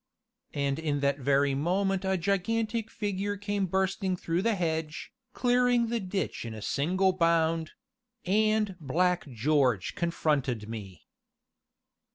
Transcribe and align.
And 0.55 0.79
in 0.79 1.01
that 1.01 1.19
very 1.19 1.53
moment 1.53 2.03
a 2.05 2.17
gigantic 2.17 2.89
figure 2.89 3.37
came 3.37 3.67
bursting 3.67 4.15
through 4.17 4.41
the 4.41 4.55
hedge, 4.55 5.11
clearing 5.33 5.89
the 5.89 5.99
ditch 5.99 6.43
in 6.43 6.55
a 6.55 6.61
single 6.63 7.13
bound 7.13 7.73
and 8.25 8.75
Black 8.79 9.29
George 9.29 9.93
confronted 9.93 10.67
me. 10.67 11.05